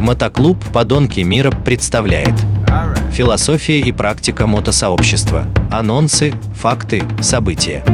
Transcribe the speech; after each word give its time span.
Мотоклуб 0.00 0.56
«Подонки 0.72 1.20
мира» 1.20 1.50
представляет 1.50 2.32
Философия 3.12 3.80
и 3.80 3.92
практика 3.92 4.46
мотосообщества. 4.46 5.44
Анонсы, 5.70 6.32
факты, 6.54 7.02
события. 7.20 7.84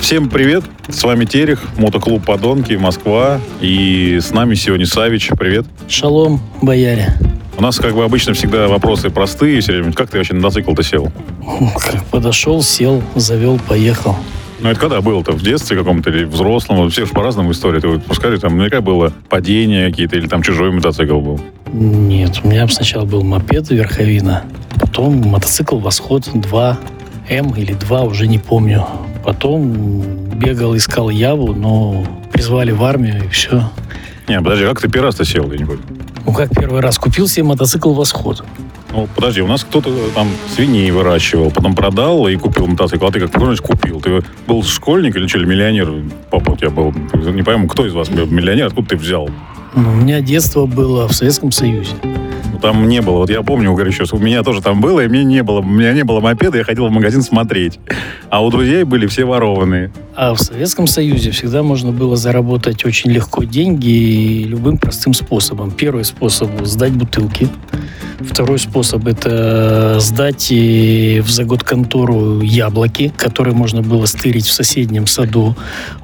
Всем 0.00 0.28
привет, 0.28 0.62
с 0.88 1.02
вами 1.02 1.24
Терех, 1.24 1.64
мотоклуб 1.78 2.24
«Подонки», 2.24 2.74
Москва, 2.74 3.40
и 3.60 4.20
с 4.22 4.30
нами 4.30 4.54
сегодня 4.54 4.86
Савич, 4.86 5.30
привет. 5.36 5.66
Шалом, 5.88 6.40
бояре. 6.62 7.14
У 7.58 7.62
нас, 7.62 7.78
как 7.78 7.94
бы 7.96 8.04
обычно, 8.04 8.34
всегда 8.34 8.68
вопросы 8.68 9.10
простые 9.10 9.60
все 9.62 9.72
время. 9.72 9.92
Как 9.92 10.10
ты 10.10 10.18
вообще 10.18 10.34
на 10.34 10.42
мотоцикл-то 10.42 10.84
сел? 10.84 11.10
Как 11.76 12.04
подошел, 12.04 12.62
сел, 12.62 13.02
завел, 13.16 13.58
поехал. 13.66 14.16
Ну, 14.64 14.70
это 14.70 14.80
когда 14.80 15.02
было-то? 15.02 15.32
В 15.32 15.42
детстве 15.42 15.76
каком-то 15.76 16.08
или 16.08 16.24
взрослом? 16.24 16.88
Все 16.88 17.04
же 17.04 17.12
по-разному 17.12 17.52
истории. 17.52 17.80
Ты 17.80 17.88
вот 17.88 18.04
пускай 18.06 18.34
там 18.38 18.56
наверняка 18.56 18.80
было 18.80 19.12
падение 19.28 19.90
какие-то 19.90 20.16
или 20.16 20.26
там 20.26 20.40
чужой 20.40 20.72
мотоцикл 20.72 21.20
был. 21.20 21.38
Нет, 21.70 22.40
у 22.42 22.48
меня 22.48 22.66
сначала 22.68 23.04
был 23.04 23.22
мопед 23.22 23.68
верховина, 23.68 24.44
потом 24.80 25.20
мотоцикл 25.20 25.76
«Восход 25.76 26.26
2», 26.28 26.76
М 27.28 27.50
или 27.50 27.74
2, 27.74 28.02
уже 28.04 28.26
не 28.26 28.38
помню. 28.38 28.86
Потом 29.22 29.70
бегал, 30.30 30.74
искал 30.74 31.10
Яву, 31.10 31.52
но 31.52 32.02
призвали 32.32 32.70
в 32.70 32.82
армию 32.84 33.22
и 33.22 33.28
все. 33.28 33.70
Не, 34.28 34.40
подожди, 34.40 34.64
как 34.64 34.80
ты 34.80 34.88
первый 34.88 35.08
раз-то 35.08 35.26
сел, 35.26 35.52
я 35.52 35.58
не 35.58 35.66
понял? 35.66 35.80
Ну 36.24 36.32
как 36.32 36.48
первый 36.58 36.80
раз 36.80 36.98
купил 36.98 37.28
себе 37.28 37.44
мотоцикл 37.44 37.92
«Восход». 37.92 38.42
Ну, 38.94 39.08
подожди, 39.12 39.42
у 39.42 39.48
нас 39.48 39.64
кто-то 39.64 39.90
там 40.14 40.28
свиней 40.54 40.88
выращивал, 40.92 41.50
потом 41.50 41.74
продал 41.74 42.28
и 42.28 42.36
купил 42.36 42.68
мотоцикл. 42.68 43.06
А 43.06 43.10
ты 43.10 43.18
как 43.18 43.32
помнишь, 43.32 43.60
купил? 43.60 44.00
Ты 44.00 44.22
был 44.46 44.62
школьник 44.62 45.16
или 45.16 45.26
что, 45.26 45.38
или 45.38 45.46
миллионер? 45.46 45.92
Папа 46.30 46.52
у 46.52 46.56
тебя 46.56 46.70
был. 46.70 46.94
Не 47.12 47.42
пойму, 47.42 47.66
кто 47.66 47.84
из 47.86 47.92
вас 47.92 48.08
миллионер? 48.08 48.66
Откуда 48.66 48.90
ты 48.90 48.96
взял? 48.96 49.28
Ну, 49.74 49.90
у 49.90 49.94
меня 49.94 50.20
детство 50.20 50.66
было 50.66 51.08
в 51.08 51.12
Советском 51.12 51.50
Союзе. 51.50 51.90
Ну, 52.52 52.60
Там 52.60 52.86
не 52.86 53.00
было. 53.00 53.16
Вот 53.16 53.30
я 53.30 53.42
помню, 53.42 53.74
говорю, 53.74 53.90
сейчас 53.90 54.12
у 54.12 54.18
меня 54.18 54.44
тоже 54.44 54.62
там 54.62 54.80
было, 54.80 55.00
и 55.00 55.08
мне 55.08 55.24
не 55.24 55.42
было. 55.42 55.58
У 55.58 55.64
меня 55.64 55.92
не 55.92 56.04
было 56.04 56.20
мопеда, 56.20 56.58
я 56.58 56.62
ходил 56.62 56.86
в 56.86 56.92
магазин 56.92 57.22
смотреть. 57.22 57.80
А 58.30 58.44
у 58.44 58.50
друзей 58.50 58.84
были 58.84 59.08
все 59.08 59.24
ворованные. 59.24 59.90
А 60.14 60.34
в 60.34 60.40
Советском 60.40 60.86
Союзе 60.86 61.32
всегда 61.32 61.64
можно 61.64 61.90
было 61.90 62.14
заработать 62.14 62.84
очень 62.84 63.10
легко 63.10 63.42
деньги 63.42 64.44
любым 64.44 64.78
простым 64.78 65.14
способом. 65.14 65.72
Первый 65.72 66.04
способ– 66.04 66.48
сдать 66.64 66.92
бутылки. 66.92 67.48
Второй 68.20 68.58
способ– 68.58 69.06
это 69.08 69.98
сдать 70.00 70.52
э, 70.52 71.20
в 71.20 71.28
заготконтору 71.28 72.40
яблоки, 72.40 73.12
которые 73.16 73.54
можно 73.54 73.82
было 73.82 74.06
стырить 74.06 74.46
в 74.46 74.52
соседнем 74.52 75.06
саду. 75.06 75.56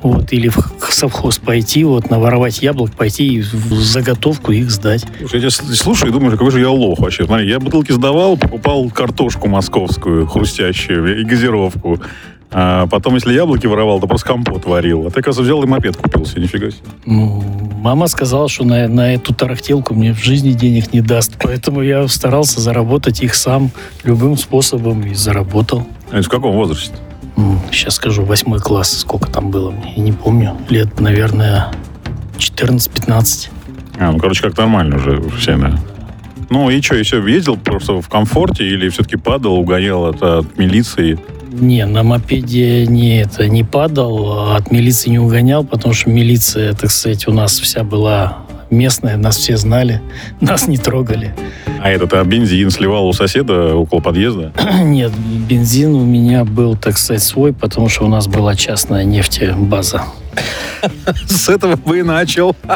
Вот, 0.03 0.33
или 0.33 0.48
в 0.48 0.58
совхоз 0.91 1.38
пойти, 1.38 1.84
вот, 1.84 2.11
наворовать 2.11 2.62
яблок, 2.62 2.92
пойти 2.92 3.34
и 3.34 3.41
в 3.41 3.75
заготовку 3.75 4.53
их 4.53 4.70
сдать. 4.70 5.05
Я 5.33 5.41
тебя 5.41 5.50
слушаю 5.50 6.11
и 6.11 6.12
думаю, 6.12 6.33
какой 6.33 6.50
же 6.50 6.61
я 6.61 6.70
лох 6.70 6.98
вообще. 6.98 7.25
Смотри, 7.25 7.48
я 7.48 7.61
бутылки 7.61 7.92
сдавал, 7.92 8.36
покупал 8.36 8.91
картошку 8.91 9.48
московскую, 9.48 10.27
хрустящую, 10.27 11.20
и 11.20 11.25
газировку. 11.25 12.00
А 12.53 12.87
потом, 12.89 13.15
если 13.15 13.33
яблоки 13.33 13.67
воровал, 13.67 14.01
то 14.01 14.06
просто 14.06 14.27
компот 14.27 14.65
варил. 14.67 15.06
А 15.06 15.11
ты, 15.11 15.20
оказывается, 15.20 15.43
взял 15.43 15.62
и 15.62 15.67
мопед 15.67 15.97
купил 15.97 16.27
себе, 16.27 16.43
нифига 16.43 16.70
себе. 16.70 16.81
Ну, 17.06 17.43
мама 17.81 18.09
сказала, 18.09 18.48
что 18.48 18.65
на, 18.65 18.89
на 18.89 19.15
эту 19.15 19.33
тарахтелку 19.33 19.95
мне 19.95 20.12
в 20.12 20.19
жизни 20.19 20.53
денег 20.53 20.93
не 20.93 21.01
даст. 21.01 21.34
Поэтому 21.41 21.83
я 21.83 22.09
старался 22.09 22.61
заработать 22.61 23.23
их 23.23 23.34
сам 23.34 23.71
любым 24.03 24.37
способом 24.37 25.03
и 25.03 25.15
заработал. 25.15 25.87
А 26.11 26.19
это 26.19 26.27
в 26.27 26.31
каком 26.31 26.55
возрасте? 26.55 26.95
Сейчас 27.71 27.95
скажу, 27.95 28.25
восьмой 28.25 28.59
класс, 28.59 28.98
сколько 28.98 29.31
там 29.31 29.51
было 29.51 29.73
я 29.97 30.03
не 30.03 30.12
помню. 30.12 30.56
Лет, 30.69 31.01
наверное, 31.01 31.73
14-15. 32.39 33.48
А, 33.98 34.11
ну, 34.12 34.19
короче, 34.19 34.43
как 34.43 34.56
нормально 34.56 34.97
уже 34.97 35.23
все, 35.39 35.56
да. 35.56 35.78
Ну 36.48 36.69
и 36.69 36.83
что, 36.83 36.97
и 36.97 37.05
все, 37.05 37.25
ездил 37.25 37.56
просто 37.56 38.01
в 38.01 38.09
комфорте 38.09 38.67
или 38.67 38.89
все-таки 38.89 39.17
падал, 39.17 39.55
угонял 39.55 40.06
от, 40.06 40.21
от 40.22 40.59
милиции? 40.59 41.19
Не, 41.53 41.84
на 41.84 42.05
мопеде 42.05 42.87
не, 42.87 43.22
это, 43.22 43.49
не 43.49 43.65
падал, 43.65 44.33
а 44.33 44.56
от 44.56 44.71
милиции 44.71 45.11
не 45.11 45.19
угонял, 45.19 45.65
потому 45.65 45.94
что 45.94 46.09
милиция, 46.09 46.75
так 46.75 46.91
сказать, 46.91 47.27
у 47.27 47.33
нас 47.33 47.59
вся 47.59 47.83
была 47.83 48.38
местная, 48.71 49.16
нас 49.16 49.37
все 49.37 49.56
знали, 49.56 50.00
нас 50.41 50.69
не 50.69 50.78
трогали. 50.78 51.34
А 51.83 51.91
этот 51.91 52.13
а 52.13 52.23
бензин 52.25 52.71
сливал 52.71 53.09
у 53.09 53.13
соседа 53.13 53.75
около 53.75 54.01
подъезда? 54.01 54.53
Нет, 54.83 55.13
бензин 55.49 55.95
у 55.95 56.05
меня 56.05 56.45
был, 56.45 56.77
так 56.77 56.99
сказать, 56.99 57.23
свой, 57.23 57.55
потому 57.55 57.89
что 57.89 58.05
у 58.05 58.09
нас 58.09 58.27
была 58.27 58.55
частная 58.55 59.05
нефтебаза. 59.05 60.03
С 61.27 61.49
этого 61.49 61.77
бы 61.77 62.01
и 62.01 62.03
начал. 62.03 62.55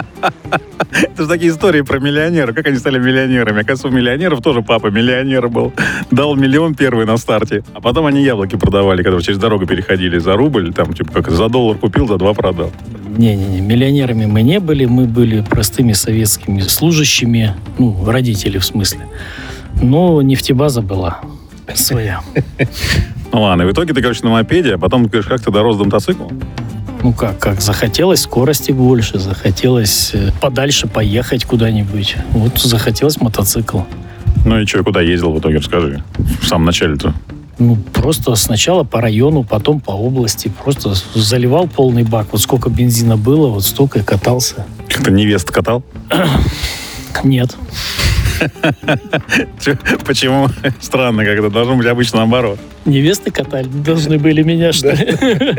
Это 0.91 1.23
же 1.23 1.29
такие 1.29 1.53
истории 1.53 1.83
про 1.83 1.99
миллионеров. 1.99 2.55
Как 2.55 2.67
они 2.67 2.79
стали 2.79 2.99
миллионерами? 2.99 3.61
Оказывается, 3.61 3.89
у 3.89 3.91
миллионеров 3.91 4.41
тоже 4.41 4.63
папа 4.63 4.89
миллионер 4.89 5.49
был. 5.49 5.73
Дал 6.11 6.35
миллион 6.35 6.75
первый 6.75 7.05
на 7.07 7.17
старте. 7.17 7.63
А 7.75 7.81
потом 7.81 8.07
они 8.07 8.23
яблоки 8.23 8.57
продавали, 8.57 9.03
которые 9.03 9.23
через 9.23 9.39
дорогу 9.39 9.67
переходили 9.67 10.19
за 10.19 10.35
рубль. 10.35 10.73
Там, 10.73 10.95
типа, 10.95 11.13
как 11.13 11.31
за 11.31 11.49
доллар 11.49 11.77
купил, 11.77 12.09
за 12.09 12.17
два 12.17 12.33
продал. 12.33 12.73
Не-не-не, 13.17 13.61
миллионерами 13.61 14.27
мы 14.27 14.43
не 14.43 14.61
были, 14.61 14.87
мы 14.87 15.05
были 15.05 15.41
простыми 15.41 15.93
советскими 15.93 16.61
служащими, 16.61 17.55
ну, 17.79 18.05
родители 18.05 18.59
в 18.59 18.65
смысле. 18.65 19.01
Но 19.83 20.21
нефтебаза 20.23 20.83
была 20.83 21.21
своя. 21.75 22.21
Ну 23.33 23.43
ладно, 23.43 23.63
и 23.63 23.67
в 23.67 23.73
итоге 23.73 23.93
ты, 23.93 24.01
короче, 24.01 24.23
на 24.23 24.31
мопеде, 24.31 24.75
а 24.75 24.79
потом, 24.79 25.07
говоришь, 25.07 25.27
как 25.27 25.41
ты 25.41 25.51
дорос 25.51 25.77
до 25.77 25.85
мотоцикла? 25.85 26.29
Ну 27.03 27.13
как, 27.13 27.39
как, 27.39 27.61
захотелось 27.61 28.21
скорости 28.21 28.73
больше, 28.73 29.19
захотелось 29.19 30.13
э, 30.15 30.31
подальше 30.41 30.87
поехать 30.87 31.45
куда-нибудь. 31.45 32.17
Вот 32.31 32.59
захотелось 32.61 33.21
мотоцикл. 33.21 33.81
Ну 34.45 34.61
и 34.61 34.67
что, 34.67 34.85
куда 34.85 35.01
ездил 35.01 35.33
в 35.33 35.39
итоге, 35.39 35.59
расскажи. 35.59 36.03
В 36.41 36.47
самом 36.47 36.67
начале-то. 36.67 37.13
Ну, 37.65 37.77
просто 37.77 38.35
сначала 38.35 38.85
по 38.85 39.01
району, 39.01 39.43
потом 39.43 39.81
по 39.81 39.93
области. 39.93 40.53
Просто 40.63 40.93
заливал 41.15 41.67
полный 41.67 42.03
бак. 42.03 42.27
Вот 42.33 42.43
сколько 42.43 42.69
бензина 42.69 43.17
было, 43.17 43.49
вот 43.49 43.65
столько 43.65 44.01
и 44.01 44.03
катался. 44.03 44.67
Как-то 44.87 45.11
невест 45.11 45.51
катал? 45.51 45.83
Нет. 47.25 47.57
Почему? 50.05 50.51
Странно, 50.79 51.25
как 51.25 51.39
это 51.39 51.49
должно 51.49 51.77
быть 51.77 51.87
обычно 51.87 52.19
наоборот. 52.19 52.59
Невесты 52.85 53.31
катали, 53.31 53.67
должны 53.67 54.19
были 54.19 54.43
меня, 54.43 54.73
что 54.73 54.91
ли? 54.91 55.17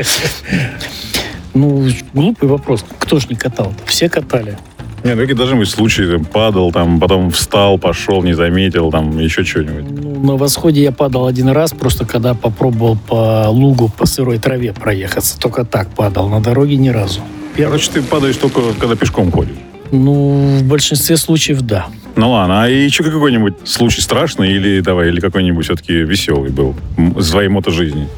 Ну, 1.54 1.88
глупый 2.12 2.50
вопрос. 2.50 2.84
Кто 2.98 3.18
ж 3.18 3.30
не 3.30 3.34
катал? 3.34 3.72
Все 3.86 4.10
катали. 4.10 4.58
Нет, 5.06 5.14
ну 5.14 5.20
какие 5.20 5.36
должны 5.36 5.56
быть 5.56 5.68
случаи, 5.68 6.02
там, 6.02 6.24
падал, 6.24 6.72
там, 6.72 6.98
потом 6.98 7.30
встал, 7.30 7.78
пошел, 7.78 8.24
не 8.24 8.32
заметил, 8.32 8.90
там, 8.90 9.16
еще 9.20 9.44
что-нибудь. 9.44 9.84
Ну, 10.02 10.32
на 10.32 10.36
восходе 10.36 10.82
я 10.82 10.90
падал 10.90 11.26
один 11.28 11.48
раз, 11.50 11.70
просто 11.70 12.04
когда 12.04 12.34
попробовал 12.34 12.98
по 13.06 13.46
лугу, 13.48 13.88
по 13.88 14.04
сырой 14.04 14.38
траве 14.38 14.72
проехаться. 14.72 15.38
Только 15.38 15.64
так 15.64 15.88
падал, 15.90 16.28
на 16.28 16.40
дороге 16.40 16.74
ни 16.76 16.88
разу. 16.88 17.20
Короче, 17.56 17.92
ты 17.92 18.02
падаешь 18.02 18.36
только, 18.36 18.60
когда 18.80 18.96
пешком 18.96 19.30
ходишь. 19.30 19.54
Ну, 19.92 20.58
в 20.58 20.64
большинстве 20.64 21.16
случаев 21.16 21.60
да. 21.60 21.86
Ну 22.16 22.32
ладно, 22.32 22.64
а 22.64 22.68
еще 22.68 23.04
какой-нибудь 23.04 23.54
случай 23.62 24.00
страшный 24.00 24.54
или 24.54 24.80
давай, 24.80 25.08
или 25.08 25.20
какой-нибудь 25.20 25.66
все-таки 25.66 25.92
веселый 25.92 26.50
был 26.50 26.74
м, 26.96 27.14
в 27.14 27.22
своей 27.22 27.48
мотожизни? 27.48 28.08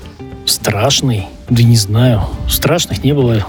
Страшный? 0.46 1.26
Да 1.50 1.62
не 1.62 1.76
знаю. 1.76 2.22
Страшных 2.48 3.04
не 3.04 3.12
было. 3.12 3.46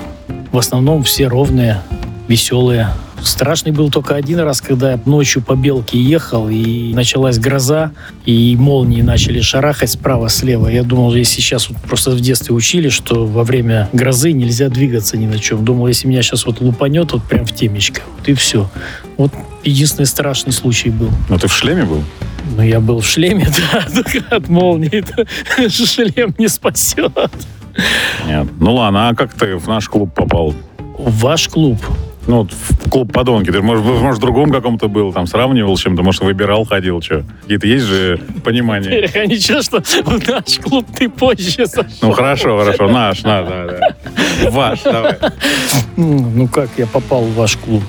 В 0.52 0.58
основном 0.58 1.04
все 1.04 1.28
ровные, 1.28 1.82
веселые. 2.30 2.92
Страшный 3.22 3.74
был 3.74 3.90
только 3.90 4.16
один 4.16 4.40
раз, 4.40 4.62
когда 4.62 4.92
я 4.92 5.00
ночью 5.06 5.42
по 5.42 5.56
Белке 5.56 6.00
ехал, 6.02 6.48
и 6.48 6.94
началась 6.94 7.38
гроза, 7.38 7.92
и 8.26 8.56
молнии 8.58 9.02
начали 9.02 9.42
шарахать 9.42 9.90
справа-слева. 9.90 10.68
Я 10.68 10.84
думал, 10.84 11.14
если 11.16 11.42
сейчас 11.42 11.70
вот 11.70 11.80
просто 11.82 12.12
в 12.12 12.22
детстве 12.22 12.56
учили, 12.56 12.88
что 12.88 13.26
во 13.26 13.44
время 13.44 13.90
грозы 13.92 14.32
нельзя 14.32 14.70
двигаться 14.70 15.18
ни 15.18 15.26
на 15.26 15.40
чем. 15.40 15.66
Думал, 15.66 15.88
если 15.88 16.08
меня 16.08 16.22
сейчас 16.22 16.46
вот 16.46 16.62
лупанет 16.62 17.12
вот 17.12 17.24
прям 17.24 17.46
в 17.46 17.52
темечко, 17.54 18.02
вот 18.18 18.30
и 18.30 18.34
все. 18.34 18.70
Вот 19.18 19.34
единственный 19.66 20.06
страшный 20.06 20.54
случай 20.54 20.92
был. 20.92 21.10
Ну 21.28 21.38
ты 21.38 21.48
в 21.48 21.54
шлеме 21.54 21.84
был? 21.84 22.04
Но 22.56 22.64
я 22.64 22.80
был 22.80 23.02
в 23.02 23.06
шлеме, 23.06 23.48
да, 23.74 23.86
только 23.92 24.36
от 24.36 24.48
молнии 24.48 25.04
шлем 25.70 26.34
не 26.38 26.48
спасет. 26.48 27.12
Нет. 28.25 28.48
Ну 28.60 28.75
ладно, 28.75 29.10
а 29.10 29.16
как 29.16 29.34
ты 29.34 29.58
в 29.58 29.68
наш 29.68 29.90
клуб 29.90 30.14
попал? 30.14 30.54
В 30.98 31.20
ваш 31.20 31.50
клуб. 31.50 31.78
Ну, 32.27 32.44
вот 32.44 32.51
в 32.51 32.89
клуб 32.89 33.12
подонки. 33.12 33.50
Ты, 33.51 33.62
может, 33.62 33.83
может, 33.83 34.18
в 34.18 34.21
другом 34.21 34.51
каком-то 34.51 34.88
был, 34.88 35.12
там, 35.12 35.25
сравнивал 35.25 35.75
с 35.75 35.81
чем-то, 35.81 36.04
может, 36.04 36.21
выбирал, 36.21 36.66
ходил, 36.66 37.01
что? 37.01 37.24
Какие-то 37.42 37.68
есть 37.68 37.86
же 37.86 38.19
понимания? 38.44 38.86
Теперь, 38.86 39.24
а 39.24 39.25
ничего, 39.25 39.62
что 39.62 39.81
в 39.81 40.27
наш 40.27 40.60
клуб 40.60 40.86
ты 40.95 41.10
позже 41.10 41.66
зашел. 41.66 41.86
Ну, 42.01 42.12
хорошо, 42.12 42.60
хорошо, 42.60 42.88
наш, 42.88 43.24
наш, 43.24 43.48
да, 43.48 43.68
да. 43.68 44.50
Ваш, 44.51 44.81
давай. 44.83 45.18
Ну, 45.98 46.48
как 46.48 46.69
я 46.77 46.86
попал 46.86 47.24
в 47.24 47.33
ваш 47.33 47.57
клуб? 47.57 47.83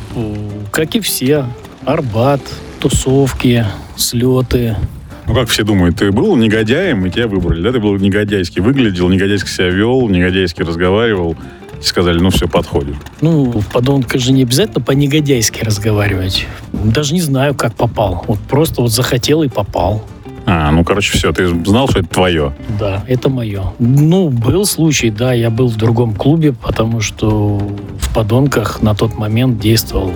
Как 0.70 0.94
и 0.94 1.00
все. 1.00 1.44
Арбат, 1.84 2.40
тусовки, 2.80 3.66
слеты. 3.96 4.76
Ну, 5.26 5.34
как 5.34 5.48
все 5.48 5.62
думают, 5.62 5.96
ты 5.96 6.10
был 6.10 6.34
негодяем, 6.34 7.06
и 7.06 7.10
тебя 7.10 7.28
выбрали, 7.28 7.62
да? 7.62 7.72
Ты 7.72 7.78
был 7.78 7.96
негодяйски 7.96 8.58
выглядел, 8.58 9.08
негодяйски 9.08 9.48
себя 9.48 9.68
вел, 9.68 10.08
негодяйски 10.08 10.62
разговаривал. 10.62 11.36
Сказали, 11.80 12.18
ну 12.18 12.30
все, 12.30 12.46
подходит. 12.46 12.96
Ну, 13.20 13.50
в 13.50 13.66
подонка 13.66 14.18
же 14.18 14.32
не 14.32 14.42
обязательно 14.42 14.80
по-негодяйски 14.82 15.64
разговаривать. 15.64 16.46
Даже 16.72 17.14
не 17.14 17.20
знаю, 17.20 17.54
как 17.54 17.74
попал. 17.74 18.24
Вот 18.26 18.38
просто 18.40 18.82
вот 18.82 18.92
захотел 18.92 19.42
и 19.42 19.48
попал. 19.48 20.04
А, 20.46 20.70
ну, 20.72 20.84
короче, 20.84 21.16
все, 21.16 21.32
ты 21.32 21.46
знал, 21.64 21.88
что 21.88 22.00
это 22.00 22.08
твое. 22.08 22.52
Да, 22.78 23.04
это 23.06 23.28
мое. 23.28 23.72
Ну, 23.78 24.30
был 24.30 24.66
случай, 24.66 25.10
да, 25.10 25.32
я 25.32 25.48
был 25.48 25.68
в 25.68 25.76
другом 25.76 26.14
клубе, 26.14 26.52
потому 26.52 27.00
что 27.00 27.58
в 27.98 28.14
подонках 28.14 28.82
на 28.82 28.94
тот 28.94 29.16
момент 29.16 29.58
действовал 29.60 30.12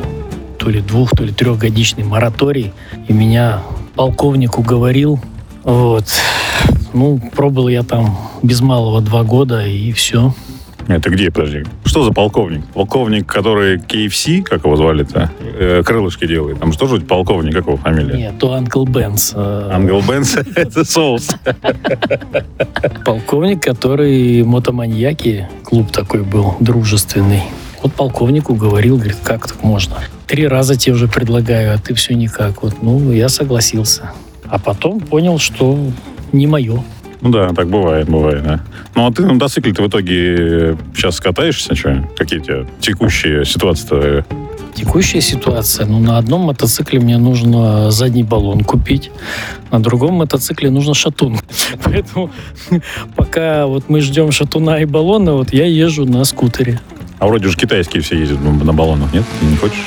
то 0.58 0.70
ли 0.70 0.80
двух, 0.80 1.10
то 1.10 1.24
ли 1.24 1.32
трехгодичный 1.32 2.04
мораторий. 2.04 2.72
И 3.06 3.12
меня 3.12 3.62
полковник 3.94 4.58
уговорил. 4.58 5.20
Вот. 5.62 6.06
Ну, 6.92 7.20
пробыл 7.34 7.68
я 7.68 7.82
там 7.82 8.18
без 8.42 8.60
малого 8.60 9.00
два 9.00 9.22
года, 9.22 9.66
и 9.66 9.92
все. 9.92 10.34
Это 10.88 11.10
где, 11.10 11.30
подожди? 11.30 11.64
Что 11.84 12.04
за 12.04 12.12
полковник? 12.12 12.64
Полковник, 12.74 13.26
который 13.26 13.78
KFC, 13.78 14.42
как 14.42 14.64
его 14.64 14.76
звали-то, 14.76 15.30
э, 15.40 15.82
крылышки 15.84 16.26
делает. 16.26 16.58
Там 16.60 16.72
что 16.72 16.86
же 16.86 17.00
полковник, 17.00 17.54
как 17.54 17.66
его 17.66 17.76
фамилия? 17.76 18.16
Нет, 18.16 18.38
то 18.38 18.52
Анкл 18.52 18.84
Бенс. 18.84 19.32
э, 19.34 19.70
Ангел 19.72 20.02
Бенс, 20.02 20.36
это 20.56 20.84
соус. 20.84 21.30
Полковник, 23.04 23.62
который 23.62 24.42
мотоманьяки, 24.44 25.48
клуб 25.64 25.90
такой 25.90 26.22
был, 26.22 26.56
дружественный. 26.60 27.42
Вот 27.82 27.92
полковник 27.94 28.48
уговорил, 28.50 28.96
говорит, 28.96 29.16
как 29.22 29.46
так 29.46 29.62
можно? 29.62 29.96
Три 30.26 30.46
раза 30.46 30.76
тебе 30.76 30.94
уже 30.94 31.06
предлагаю, 31.08 31.74
а 31.74 31.78
ты 31.78 31.94
все 31.94 32.14
никак. 32.14 32.62
Вот, 32.62 32.82
ну, 32.82 33.12
я 33.12 33.28
согласился. 33.28 34.12
А 34.46 34.58
потом 34.58 35.00
понял, 35.00 35.38
что 35.38 35.78
не 36.32 36.46
мое. 36.46 36.82
Ну 37.24 37.30
да, 37.30 37.54
так 37.54 37.68
бывает, 37.68 38.06
бывает, 38.06 38.44
да. 38.44 38.60
Ну 38.94 39.06
а 39.06 39.10
ты 39.10 39.22
на 39.22 39.32
мотоцикле 39.32 39.72
ты 39.72 39.82
в 39.82 39.88
итоге 39.88 40.76
сейчас 40.94 41.20
катаешься, 41.20 41.74
что? 41.74 42.06
Какие 42.18 42.38
у 42.40 42.42
тебя 42.42 42.66
текущие 42.80 43.46
ситуации-то? 43.46 44.26
Текущая 44.74 45.22
ситуация. 45.22 45.86
Ну, 45.86 46.00
на 46.00 46.18
одном 46.18 46.42
мотоцикле 46.42 47.00
мне 47.00 47.16
нужно 47.16 47.90
задний 47.90 48.24
баллон 48.24 48.62
купить, 48.62 49.10
на 49.70 49.82
другом 49.82 50.16
мотоцикле 50.16 50.68
нужно 50.68 50.92
шатун. 50.92 51.38
Поэтому 51.82 52.30
пока 53.16 53.68
вот 53.68 53.88
мы 53.88 54.02
ждем 54.02 54.30
шатуна 54.30 54.82
и 54.82 54.84
баллона, 54.84 55.32
вот 55.32 55.50
я 55.54 55.64
езжу 55.64 56.04
на 56.04 56.24
скутере. 56.24 56.78
А 57.20 57.26
вроде 57.26 57.48
же 57.48 57.56
китайские 57.56 58.02
все 58.02 58.18
ездят 58.18 58.42
на 58.42 58.74
баллонах, 58.74 59.14
нет? 59.14 59.24
Ты 59.40 59.46
не 59.46 59.56
хочешь? 59.56 59.86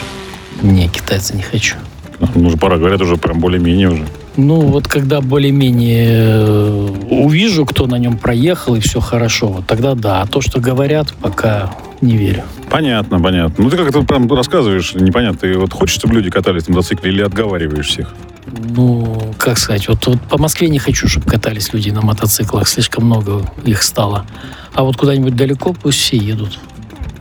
Не, 0.64 0.88
китайца 0.88 1.36
не 1.36 1.44
хочу. 1.44 1.76
Ну, 2.20 2.48
уже 2.48 2.58
пора, 2.58 2.78
говорят, 2.78 3.00
уже 3.00 3.18
прям 3.18 3.40
более-менее 3.40 3.90
уже. 3.90 4.06
Ну, 4.38 4.62
вот 4.62 4.88
когда 4.88 5.20
более-менее 5.20 6.12
э, 6.12 6.90
увижу, 7.10 7.66
кто 7.66 7.88
на 7.88 7.96
нем 7.96 8.20
проехал, 8.20 8.76
и 8.76 8.80
все 8.80 9.00
хорошо, 9.00 9.48
вот 9.48 9.66
тогда 9.66 9.96
да. 9.96 10.22
А 10.22 10.28
то, 10.28 10.42
что 10.42 10.60
говорят, 10.60 11.12
пока 11.22 11.76
не 12.02 12.18
верю. 12.18 12.44
Понятно, 12.70 13.20
понятно. 13.20 13.64
Ну, 13.64 13.70
ты 13.72 13.78
как-то 13.78 14.04
прям 14.04 14.32
рассказываешь, 14.32 14.94
непонятно. 14.94 15.40
Ты 15.40 15.58
вот 15.58 15.74
хочешь, 15.74 15.96
чтобы 15.96 16.14
люди 16.14 16.30
катались 16.30 16.68
на 16.68 16.76
мотоцикле 16.76 17.12
или 17.12 17.24
отговариваешь 17.24 17.88
всех? 17.88 18.14
Ну, 18.76 19.34
как 19.40 19.58
сказать, 19.58 19.88
вот, 19.88 20.06
вот 20.06 20.22
по 20.22 20.38
Москве 20.38 20.70
не 20.70 20.80
хочу, 20.80 21.08
чтобы 21.08 21.26
катались 21.26 21.74
люди 21.74 21.90
на 21.90 22.02
мотоциклах, 22.02 22.68
слишком 22.68 23.06
много 23.06 23.42
их 23.66 23.82
стало. 23.82 24.26
А 24.74 24.84
вот 24.84 24.98
куда-нибудь 24.98 25.36
далеко 25.36 25.74
пусть 25.74 26.00
все 26.00 26.18
едут. 26.18 26.60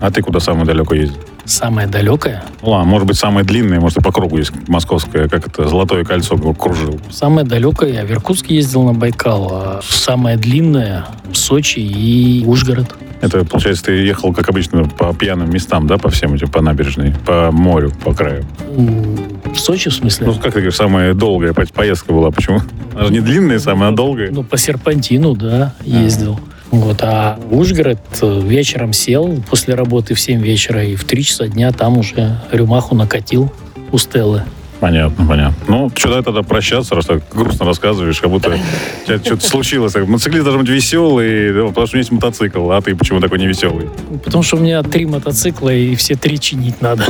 А 0.01 0.11
ты 0.11 0.21
куда 0.21 0.39
самое 0.39 0.67
далеко 0.67 0.95
ездил? 0.95 1.26
Самое 1.47 1.87
далекое, 1.87 2.43
Ну, 2.61 2.71
ладно, 2.71 2.91
может 2.91 3.07
быть, 3.07 3.17
самое 3.17 3.47
длинное, 3.47 3.79
может, 3.81 3.99
и 3.99 4.03
по 4.03 4.11
кругу 4.11 4.37
есть 4.39 4.51
московское, 4.69 5.29
как 5.29 5.47
это, 5.47 5.69
Золотое 5.69 6.05
кольцо 6.05 6.37
кружил. 6.55 7.01
самое 7.11 7.47
далекое, 7.47 7.93
я 7.93 8.05
в 8.05 8.11
Иркутск 8.11 8.47
ездил 8.51 8.83
на 8.83 8.93
Байкал, 8.95 9.49
а 9.53 9.81
самое 9.89 10.37
длинное 10.37 11.07
в 11.31 11.37
Сочи 11.37 11.79
и 11.79 12.45
Ужгород. 12.45 12.95
Это, 13.21 13.45
получается, 13.45 13.85
ты 13.87 13.93
ехал, 13.93 14.35
как 14.35 14.49
обычно, 14.51 14.85
по 14.85 15.15
пьяным 15.15 15.49
местам, 15.51 15.87
да, 15.87 15.97
по 15.99 16.11
всем 16.11 16.35
этим, 16.35 16.49
по 16.49 16.61
набережной, 16.61 17.15
по 17.25 17.51
морю, 17.53 17.93
по 18.05 18.13
краю. 18.13 18.45
В 18.77 19.57
Сочи, 19.59 19.89
в 19.89 19.95
смысле? 19.95 20.27
Ну, 20.27 20.35
как 20.35 20.53
ты 20.53 20.59
говоришь, 20.61 20.75
самая 20.75 21.15
долгая 21.15 21.55
по- 21.55 21.65
поездка 21.73 22.13
была, 22.13 22.31
почему? 22.31 22.61
Она 22.95 23.07
же 23.07 23.13
не 23.13 23.21
длинная, 23.21 23.59
самая 23.59 23.93
долгая. 23.93 24.31
Ну, 24.33 24.43
по 24.43 24.59
серпантину, 24.59 25.35
да, 25.35 25.75
ездил. 25.85 26.39
Вот, 26.71 27.03
а 27.03 27.39
Ужгород 27.51 27.99
э, 28.21 28.41
вечером 28.41 28.93
сел 28.93 29.41
после 29.49 29.75
работы 29.75 30.15
в 30.15 30.21
7 30.21 30.41
вечера 30.43 30.85
и 30.85 30.97
в 30.97 31.05
3 31.05 31.25
часа 31.25 31.49
дня 31.49 31.73
там 31.73 31.99
уже 31.99 32.41
рюмаху 32.51 32.95
накатил 32.95 33.53
у 33.93 33.99
Стеллы. 33.99 34.43
Понятно, 34.81 35.27
понятно. 35.27 35.57
Ну, 35.69 35.91
что 35.95 36.13
дай 36.13 36.23
тогда 36.23 36.43
прощаться, 36.43 36.95
раз 36.95 37.07
так 37.07 37.23
грустно 37.33 37.65
рассказываешь, 37.65 38.21
как 38.21 38.31
будто 38.31 38.51
у 38.51 39.07
тебя 39.07 39.19
что-то 39.19 39.47
случилось. 39.47 39.95
Мотоциклист 39.95 40.45
должен 40.45 40.61
быть 40.63 40.71
веселый, 40.71 41.53
да, 41.53 41.67
потому 41.67 41.87
что 41.87 41.95
у 41.95 41.97
меня 41.97 42.01
есть 42.01 42.13
мотоцикл, 42.13 42.71
а 42.71 42.81
ты 42.83 42.95
почему 42.95 43.21
такой 43.21 43.39
невеселый? 43.39 43.89
Потому 44.25 44.43
что 44.43 44.57
у 44.57 44.61
меня 44.61 44.83
три 44.83 45.07
мотоцикла 45.07 45.71
и 45.71 45.95
все 45.95 46.15
три 46.15 46.39
чинить 46.39 46.81
надо. 46.83 47.05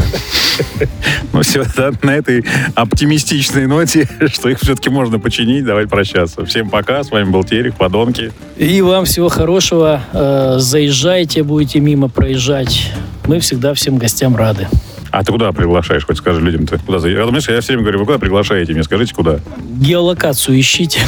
Ну 1.32 1.42
все, 1.42 1.64
да, 1.76 1.90
на 2.02 2.12
этой 2.12 2.44
оптимистичной 2.74 3.66
ноте, 3.66 4.08
что 4.32 4.48
их 4.48 4.58
все-таки 4.60 4.88
можно 4.88 5.18
починить, 5.18 5.64
давай 5.64 5.86
прощаться. 5.86 6.44
Всем 6.46 6.70
пока, 6.70 7.02
с 7.02 7.10
вами 7.10 7.30
был 7.30 7.44
Терек, 7.44 7.74
подонки. 7.74 8.32
И 8.56 8.80
вам 8.80 9.04
всего 9.04 9.28
хорошего. 9.28 10.00
Э, 10.12 10.54
Заезжайте, 10.58 11.42
будете 11.42 11.80
мимо 11.80 12.08
проезжать. 12.08 12.92
Мы 13.26 13.40
всегда 13.40 13.74
всем 13.74 13.98
гостям 13.98 14.36
рады. 14.36 14.68
А 15.11 15.25
ты 15.25 15.32
куда 15.32 15.53
приглашаешь, 15.53 16.05
хоть 16.05 16.19
скажи 16.19 16.41
людям-то? 16.41 16.79
Куда 16.79 16.99
за... 16.99 17.08
Знаешь, 17.08 17.49
я 17.49 17.61
все 17.61 17.73
время 17.73 17.82
говорю, 17.82 17.99
вы 18.00 18.06
куда 18.06 18.19
приглашаете? 18.19 18.73
Мне 18.73 18.82
скажите, 18.82 19.14
куда? 19.14 19.41
Геолокацию 19.58 20.58
ищите. 20.58 21.00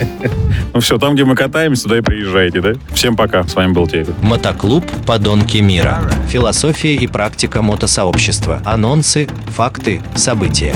Ну 0.74 0.80
все, 0.80 0.98
там, 0.98 1.14
где 1.14 1.24
мы 1.24 1.34
катаемся, 1.34 1.84
туда 1.84 1.98
и 1.98 2.00
приезжайте, 2.02 2.60
да? 2.60 2.74
Всем 2.92 3.16
пока, 3.16 3.42
с 3.42 3.54
вами 3.54 3.72
был 3.72 3.88
Терек. 3.88 4.10
Мотоклуб 4.22 4.84
«Подонки 5.06 5.56
мира». 5.58 5.98
Философия 6.28 6.94
и 6.94 7.06
практика 7.06 7.62
мотосообщества. 7.62 8.62
Анонсы, 8.64 9.28
факты, 9.48 10.02
события. 10.14 10.74